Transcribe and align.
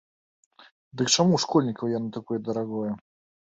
Дык 0.97 1.07
чаму 1.15 1.31
ў 1.37 1.43
школьнікаў 1.45 1.93
яно 1.97 2.09
такое 2.19 2.39
дарагое? 2.51 2.91